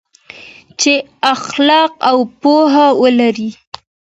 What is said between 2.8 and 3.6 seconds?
ولري.